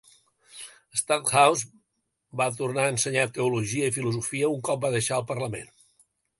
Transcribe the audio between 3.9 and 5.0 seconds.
i filosofia un cop va